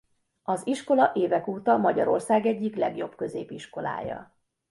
[0.43, 4.35] Az iskola évek óta Magyarország egyik legjobb középiskolája.